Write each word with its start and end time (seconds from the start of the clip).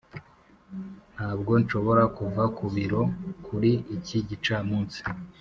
ntabwo 1.13 1.51
nshobora 1.61 2.03
kuva 2.17 2.43
ku 2.57 2.65
biro 2.73 3.01
kuri 3.45 3.71
iki 3.95 4.17
gicamunsi. 4.29 4.99